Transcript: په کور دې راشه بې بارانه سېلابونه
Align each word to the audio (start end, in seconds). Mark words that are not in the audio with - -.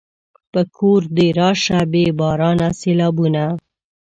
په 0.51 0.61
کور 0.77 1.01
دې 1.15 1.27
راشه 1.39 1.79
بې 1.91 2.05
بارانه 2.19 2.69
سېلابونه 2.79 3.43